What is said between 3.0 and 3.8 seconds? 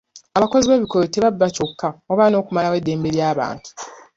ly'abantu.